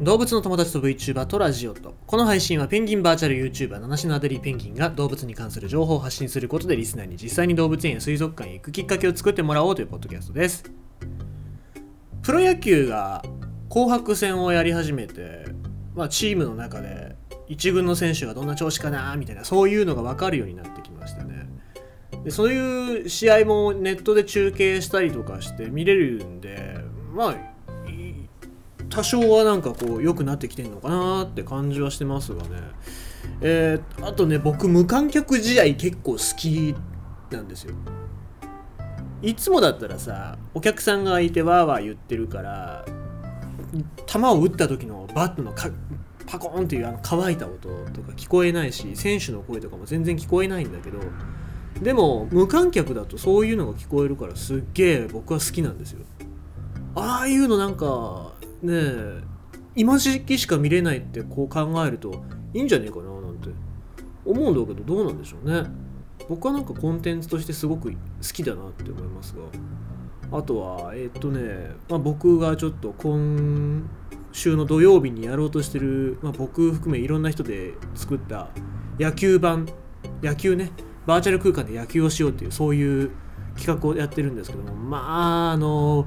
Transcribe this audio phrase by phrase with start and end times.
[0.00, 1.94] 動物の友達と VTuber とラジオと。
[2.06, 10.64] この配信はペンギンバーチャル YouTuber 七種のアデリーペンギンが動物に関する情報を発信することでリスナーに実際に動物園や水族館へ行くきっかけを作ってもらおうというポッドキャストです。
[12.22, 13.22] プロ野球が
[13.68, 15.44] 紅白戦をやり始めて、
[15.94, 21.46] まあ、チームの中で一軍の選手がどんな調子かなみたいなそういうのが分かるようになってきましたね。
[22.24, 26.78] でそういう試合もネットで中継したりとかして見れるんで
[27.12, 27.49] まあ
[28.90, 32.48] 多少はなんかこう良くなってきてんのかなって感じはしてますがね。
[33.40, 36.74] えー、あとね僕無観客試合結構好き
[37.30, 37.74] なんですよ。
[39.22, 42.84] いつもだったらさお客さんがいてわーわー言ってるから
[44.06, 45.52] 球を打った時のバットの
[46.26, 50.98] パコーンっていうあの乾いた音とか聞こえないし選手の声とかも全然聞こえないんだけど
[51.82, 56.00] でも無観客だとそういうのが聞こえるからすっげえ僕は好きなんですよ。
[56.94, 58.32] ああいうのなんか
[58.64, 59.22] え
[59.76, 63.48] 今時期しか見れないってこう考えるといいんじゃねえかななんて。
[64.24, 65.64] 思うんだけどどうなんでしょうね。
[66.28, 70.38] 僕はなんかコンテンツとしてすごく好きだなって思いますが。
[70.38, 73.88] あとはえっ、とね、まあ、僕がちょっと今
[74.30, 78.48] 週の土曜日にやろうとしてる、まあ、僕含めいろんな人で作った
[79.00, 79.66] 野球版
[80.22, 80.70] 野球ね
[81.04, 83.10] バーチャル空間で野球をしようっていうそういう
[83.56, 84.72] 企画をやってるんですけども。
[84.74, 86.06] まああの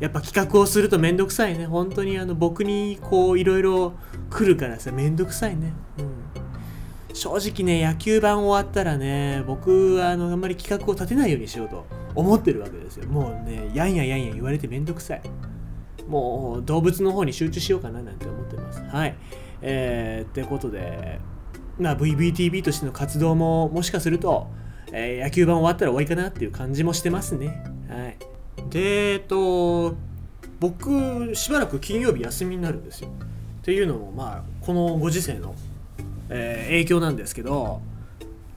[0.00, 1.66] やっぱ企画をするとめんどくさいね。
[1.66, 3.94] 本当にあの僕にこういろいろ
[4.30, 4.92] 来るからさ。
[4.92, 13.08] めんどくさいね、うん、正直ね野球盤終わったらね僕はあのあんまり企画を立てないようにしようと思ってるわけですよ。
[13.08, 15.22] もうねやんややんや言われてめんどくさい。
[16.06, 18.80] もう動物の方に集中しようかななんて思ってます。
[18.82, 19.16] はい。
[19.62, 21.20] えー、ってことで
[21.78, 24.46] まあ VVTV としての活動ももしかすると、
[24.92, 27.62] えー、野球盤終わったら終わりかなっていう感じもしてますね。
[27.88, 28.16] はい。
[28.70, 29.96] でえっと
[30.60, 33.08] 僕しばらく金曜日休みになるんですよ。
[33.08, 35.54] っていうのもまあこのご時世の、
[36.30, 37.80] えー、影響なんですけど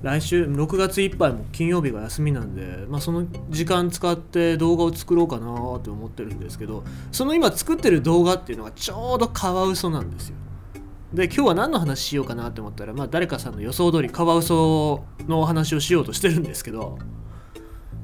[0.02, 5.46] 来週6月いっぱいも金曜日が休みなんで、まあ、その時間使って動画を作ろうかな
[5.80, 10.36] と思ってるんですけどその今作ってる動画っていうのがちょうどカワウソなんですよ。
[11.14, 16.98] で今日は何の話しようかなって思ったら、まあ、誰かさんの予想通りカワウソのお話をしようとしてるんですけど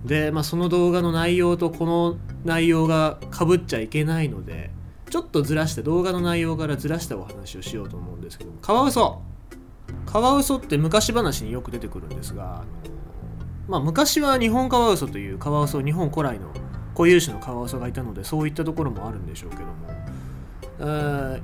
[0.06, 4.72] で、まあ、その動画の内容とこの内容がかぶっちゃいけないので
[5.10, 9.22] ちょっとずらして動画の内容からずらしたお話をしようと思うんですけどカワウソ。
[10.06, 12.64] カワウソって昔話によく出てくるんですがあの、
[13.68, 16.52] まあ、昔は日本カワウソというカワウソ日本古来の
[16.96, 19.74] 固有種のカワウソがいたのでそういったところもあるんでしょうけども、
[20.80, 21.42] えー、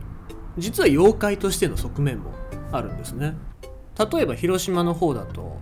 [0.57, 2.33] 実は妖怪としての側面も
[2.71, 3.35] あるんですね。
[4.11, 5.59] 例えば広島の方だと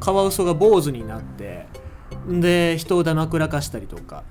[0.00, 1.66] カワウソが坊主になって
[2.28, 4.24] で人をだまくらかしたりとか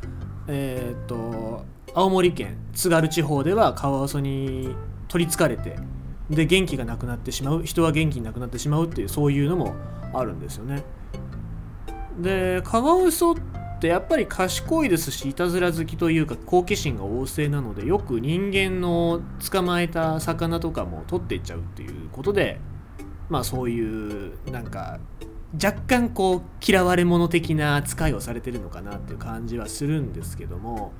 [0.47, 4.75] えっ、と青森県津軽地方ではカワウソに
[5.07, 5.78] 取りつかれて
[6.29, 9.75] で元気がなくなってしまう人は元気になくなってしまうっていうそういうのも
[10.13, 10.84] あるんですよね。
[12.19, 13.35] でカワウソっ
[13.79, 22.59] てやっぱり賢いですしいたずら好きというか好奇心が旺盛なのでよく人間の捕まえた魚とかも取っていっちゃうっていうことで
[23.29, 25.00] まあそういうなんか
[25.54, 30.94] 若干こう嫌われ者的な扱いをされてるのかなっていう感じはするんですけども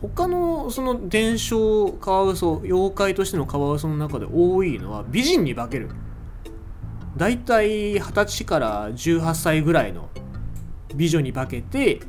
[0.00, 5.90] 他のその伝承カワウソ妖怪としてのカワウソの中で多いのは美人に化ける。
[7.16, 10.10] だいたい20歳から18歳ぐらいの
[10.94, 12.00] 美女に化けて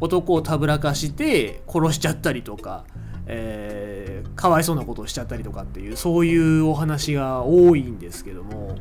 [0.00, 2.86] 男をたぶらかして殺しちゃったりとか、
[3.26, 8.76] えー、かわいそうなことをしちゃったりとかっていうそういうお話が多いんですけども。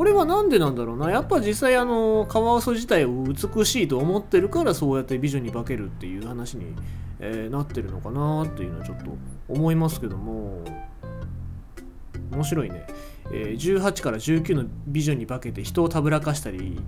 [0.00, 1.10] これは何でなんだろうな。
[1.10, 6.74] やっぱ実際あのカワウソ自体を美しいと思ってるからそうやって美女に化けるっていう話に、
[7.18, 9.10] えー、なってるのかなっていうのはちょっと
[9.46, 10.64] 思いますけども。
[12.32, 12.86] 面白いね、
[13.30, 16.80] えー、18から19の美女に化けて人をたぶらかしたり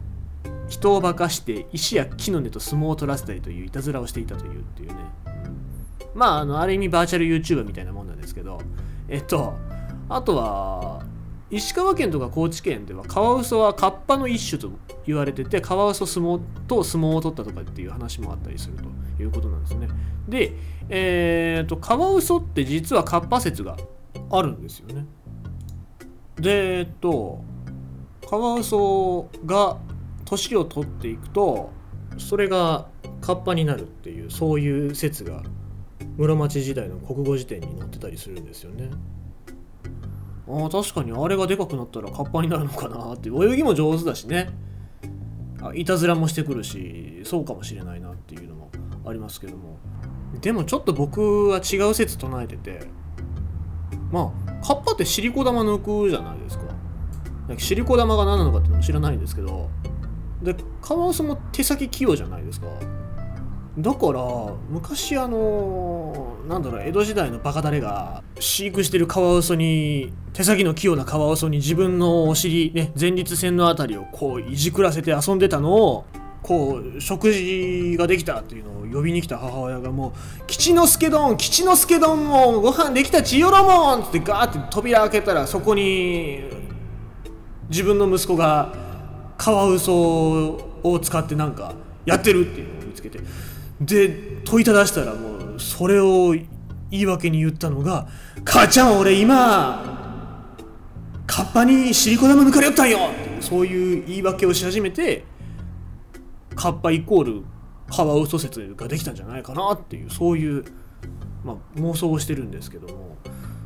[0.69, 4.94] 人を化かして石や木の根と相撲を取らせたりといういたずらをしていたというっていうね、
[5.26, 8.59] うん、まああのある意味バーチャル YouTuber みたいなもんなんですけど。
[9.11, 9.53] えっと
[10.09, 11.03] あとは
[11.52, 14.70] 石川県とか高知県ではカワウソはカッパの一種と
[15.06, 19.88] 言われててカワウソ相撲と相撲を取ったとかっていう話もあったりするということなんですね
[20.26, 20.54] で、
[20.88, 23.76] えーと、カワウソって実はカッパ説が
[24.31, 25.04] あるんですよね
[26.37, 27.44] でえっと
[28.26, 29.76] カワウソが
[30.25, 31.70] 年を取っていくと
[32.16, 32.88] それが
[33.20, 35.43] カッパになるっていうそういう説が
[36.16, 38.90] 室町時代の国語辞典に載ってたりするんですよね。
[40.52, 44.50] あ確かにあれがでかくなったらカッパになるのかなって泳ぎも上手だしね。
[45.62, 48.70] あいたずらもしてくるしそうかもしれないなっていうのも
[49.06, 49.78] ありますけども。
[50.40, 52.81] でもちょっと僕は違う説唱えてて
[54.10, 56.64] まあカッパってシリコ玉抜くじゃないですか
[57.58, 59.69] シリコ玉が何なのかっていうのも知らないんですけど
[60.43, 62.66] でカワウソも手先器用じゃないですか。
[63.79, 64.21] だから
[64.69, 76.05] 昔あのなんだろう江戸時代のバカダレが飼育してるカワウソに手先の器用なカワウソに自分のお尻ね前立腺の辺りをこういじくらせて遊んでたのを
[76.43, 80.13] こう食事ができたっていうのを呼びに来た母親がもう
[80.47, 86.41] 「吉之助丼吉之助丼もご飯できた千代ロモン!」ってガーって扉開けたらそこに
[87.71, 88.75] 自分の息子が
[89.39, 89.95] カワウソ
[90.83, 91.73] を使ってなんか
[92.05, 93.19] やってるっていうのを見つけて
[93.87, 96.34] で問いただしたらもうそれを
[96.90, 98.06] 言い訳に言ったのが
[98.44, 100.46] 「母ちゃん俺今
[101.26, 105.25] カッパにシリコ玉抜かれよったんよ!」ってそういう言い訳をし始めて
[106.55, 107.43] カッパイコール
[107.88, 110.64] カワウソ説ができたんじゃないかなっていうそういう、
[111.44, 113.17] まあ、妄想をしてるんですけども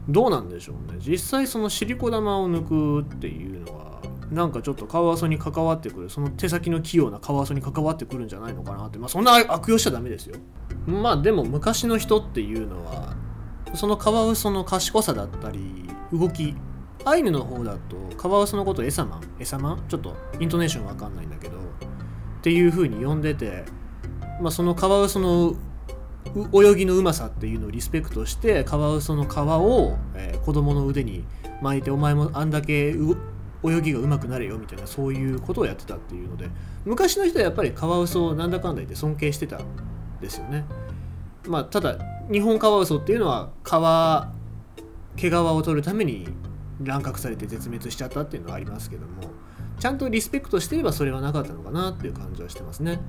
[0.09, 3.96] どうなんでしょうね実際そのシリコ玉を抜くっていうのは
[4.31, 8.99] なんかちょっとカワウソに関わってくるその手先の器用なカワウソに関わってくるんじゃないのかなって。
[8.99, 10.37] まあそんな悪用しちゃダメですよ。
[10.87, 13.15] まあでも昔の人っていうのは
[13.75, 16.55] そのカワウソの賢さだったり動き
[17.05, 19.85] アイヌの方だとカワウソのことエサマンエサマン？
[19.89, 21.61] ちょっとイントネーションわかんないんだけどっ
[22.43, 23.65] ていう風に呼んでて、
[24.41, 25.55] まあ、そのカワウソの
[26.53, 31.25] 泳ぎのうまさっていうのをリスペクトしてカワウソの皮を、えー、子供の腕に
[31.63, 32.93] 巻いてお前もあんだけ
[33.65, 36.49] 泳ぎが上手くなれよみたいなそういうことをやってたっていうので
[36.85, 39.65] 昔の人はやっぱりカワウソをなんだかんだ言って尊敬してたん
[40.21, 40.65] ですよね。
[41.47, 41.99] まあ、ただ
[42.31, 46.29] 日本カワウソっていうのは皮毛皮を取るために
[46.83, 49.31] 乱獲されて絶滅しちゃったっていうのはありますけども
[49.79, 53.01] ちゃんとリスペクトしていればそれはなかったのかなっていう感じはしてますね。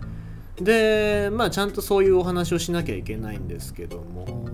[0.57, 4.46] でまあちゃんとそういうお話をしなきゃいけないんですけども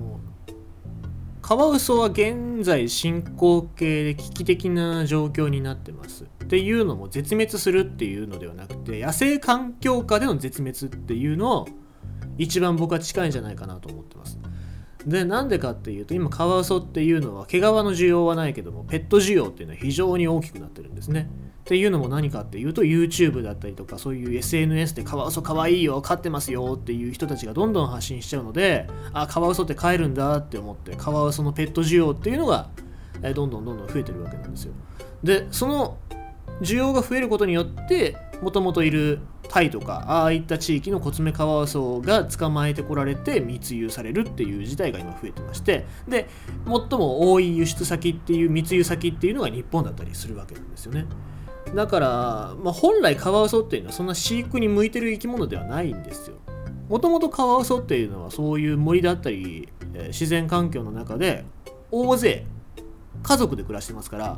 [1.54, 6.24] カワウソは現在進行形で危機的な状況になってます。
[6.24, 11.68] っていうのも絶滅するっていうのではなくて野生環境下での絶滅っていうのを
[12.40, 14.40] 一番僕は近いんじゃないかなと思ってます。
[15.06, 21.30] でなんでかっていうと今カワウソっていうのは毛皮の需要はないけどもペット需要っていうのは非常に大きくなってるんですね。
[21.62, 32.70] っていうのも何かっていうと YouTube だったりとかそういう SNS でカワウソかわいいよ飼ってますよっていう人たちがどんどん発信しちゃうのであカワウソって飼えるんだって思ってカワウソのペット需要っていうのが
[33.34, 34.74] どんどんどんどん増えてるわけなんですよ。
[35.24, 35.98] でその
[36.62, 39.20] 需要が増えることによってもともといる
[39.54, 46.28] タイとかああいった地域のコツメカワウソが捕まえてこられて密輸されるっていう事態が今増えてましてで
[46.66, 51.06] 最も多い輸出先っていう密輸先っていうのが日本だったりするわけなんですよね
[51.76, 52.08] だから、
[52.64, 56.36] まあ、本来カワウソっていうのはそんな飼育に向いてる生き物ではないんですよ。
[56.90, 61.46] もともとカワウソっていうのはそういう森だったり、え、自然環境の中で
[61.90, 62.46] 大勢
[63.24, 64.38] 家族で暮らしてますから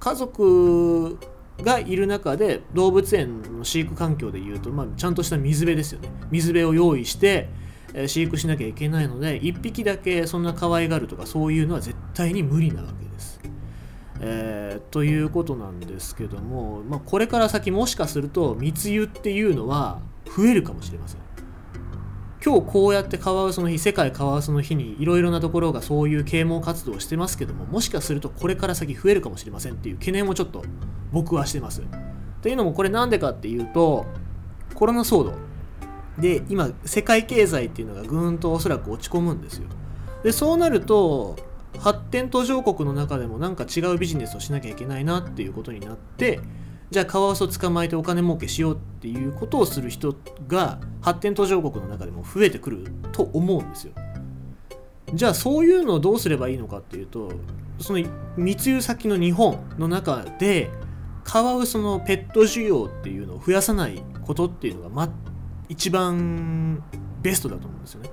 [0.00, 1.18] 家族
[1.62, 7.48] がいる中で動物園の飼育環境でいうと、まあ、ちゃんとした水辺ですよね水辺を用意して、
[8.08, 13.40] 飼育しなきゃいけないので1匹だけそんな可愛がるとかそういうのは絶対に無理なわけです。
[14.20, 20.00] えー、ということなんですけども、まあ、これから先もしかすると密輸っていうのは
[20.36, 21.20] 増えるかもしれません
[22.44, 30.62] 今日こうやってカワウソの日世界カワウソの日にいろいろなところがそういう啓蒙活動をしてますけどももしかするとこれから先増えるかもしれませんっていう懸念もちょっと
[31.10, 31.80] 僕はしてます。
[31.80, 31.84] っ
[32.42, 34.04] ていうのもこれなんでかっていうと
[34.74, 35.32] コロナ騒動
[36.18, 39.68] で今世界経済っていうのがぐーんとおそらく落ち込むんですよ。
[40.22, 41.36] でそうなると
[41.78, 46.40] 発展途上国の中でもなんか違うビジネスをしなきゃいけないなっていうことになって
[46.94, 50.14] じゃあカワウソ捕まえてお金儲けしようっていうことをする人
[50.46, 53.94] が発展途上国の中でも増えてくると思うんですよ。
[55.12, 57.32] じゃあそういうのをどうすればいいのかっていうと
[57.80, 60.70] その密輸先の日本の中で
[61.24, 65.08] カワウソのペット需要っていうのを増やさないことっていうのが、ま、
[65.68, 66.80] 一番
[67.22, 68.10] ベストだと思うんですよね。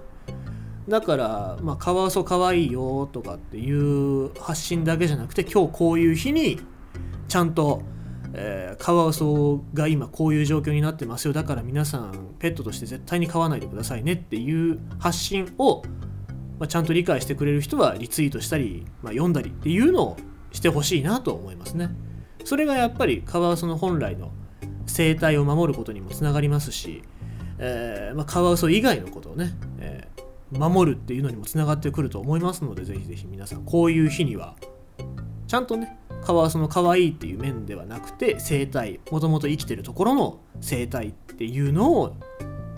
[0.87, 6.59] だから、まあ、カワウソかわいいよとかっていう発信だけじゃなくて今日こういう日に
[7.27, 7.83] ちゃんと、
[8.33, 15.81] えー、カワウソが今こういう状況になってますよだから皆さんペットとして絶対に飼わないでくださいねっていう発信を、
[16.59, 20.17] まあ、ちゃんと理解してくれる人はリツイートしたり、まあ、読んだりっていうのを
[20.51, 21.89] してほしいなと思いますね。
[22.43, 24.31] それがやっぱりカワウソの本来の
[24.87, 27.03] 生態を守ることにもつながりますし、
[27.59, 30.21] えーまあ、カワウソ以外のことをね、えー
[30.51, 34.55] 守るっていうのにもつながってくると思いますのでぜひぜひ皆さんこういう日には
[35.47, 42.15] ちゃんとねカワウソの可愛いっていう面ではなくて生態もともと生きてるところの生態っていうのを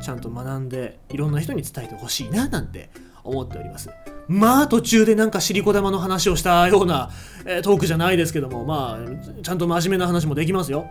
[0.01, 2.89] ちゃんと学んでいろんな人に伝えてほしいななんて
[3.23, 3.89] 思っております。
[4.27, 7.09] まあ途中でなんかシリコ玉の話をしたような、
[7.45, 10.87] えー、トークじゃないですけどもまあちゃんと真面目な話もできますよ。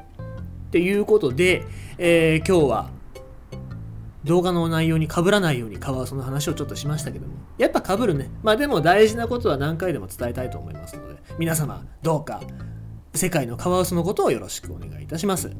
[0.69, 1.65] っていうことで、
[1.99, 2.91] えー、今日は
[4.25, 12.41] 動画の内容に被らないようにカワウソの話をちょっとしましたけどもやっぱ被るねまあでも大事なことは何回でも伝えたいと思いますので皆様どうか
[13.15, 15.51] 世界のカワウソのことをよろしくお願いいたします。